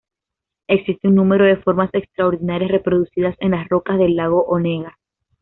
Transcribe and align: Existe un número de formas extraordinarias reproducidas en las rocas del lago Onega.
Existe 0.67 1.09
un 1.09 1.13
número 1.13 1.45
de 1.45 1.57
formas 1.57 1.91
extraordinarias 1.93 2.71
reproducidas 2.71 3.35
en 3.37 3.51
las 3.51 3.69
rocas 3.69 3.99
del 3.99 4.15
lago 4.15 4.43
Onega. 4.45 4.97